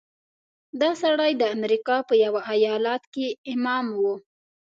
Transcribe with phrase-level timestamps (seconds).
[0.81, 4.03] دا سړی د امریکا په یوه ایالت کې امام و.